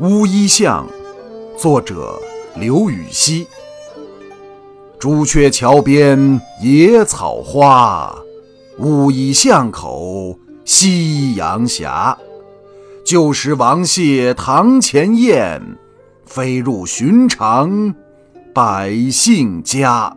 [0.00, 0.88] 乌衣巷
[1.56, 2.18] 作者
[2.56, 3.46] 刘禹锡。
[4.98, 8.16] 朱雀桥边野草花
[8.78, 11.88] 乌衣巷口夕阳斜。
[13.04, 15.60] 旧时王谢堂前燕
[16.24, 17.94] 飞入寻常
[18.54, 20.16] 百姓家。